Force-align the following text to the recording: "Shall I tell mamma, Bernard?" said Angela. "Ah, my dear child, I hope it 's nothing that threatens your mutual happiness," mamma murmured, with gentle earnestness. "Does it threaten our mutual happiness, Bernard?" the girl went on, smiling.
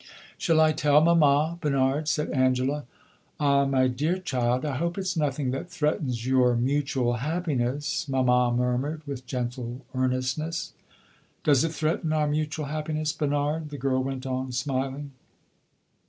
"Shall 0.35 0.59
I 0.59 0.71
tell 0.71 0.99
mamma, 0.99 1.59
Bernard?" 1.61 2.07
said 2.07 2.31
Angela. 2.31 2.85
"Ah, 3.39 3.65
my 3.65 3.85
dear 3.87 4.17
child, 4.17 4.65
I 4.65 4.77
hope 4.77 4.97
it 4.97 5.05
's 5.05 5.15
nothing 5.15 5.51
that 5.51 5.69
threatens 5.69 6.25
your 6.25 6.55
mutual 6.55 7.17
happiness," 7.17 8.09
mamma 8.09 8.51
murmured, 8.51 9.03
with 9.05 9.27
gentle 9.27 9.81
earnestness. 9.93 10.73
"Does 11.43 11.63
it 11.63 11.71
threaten 11.73 12.11
our 12.13 12.25
mutual 12.25 12.65
happiness, 12.65 13.13
Bernard?" 13.13 13.69
the 13.69 13.77
girl 13.77 14.01
went 14.03 14.25
on, 14.25 14.51
smiling. 14.51 15.11